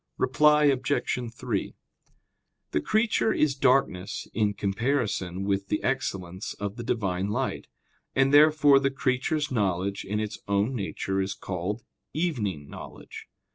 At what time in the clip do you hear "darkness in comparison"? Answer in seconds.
3.53-5.43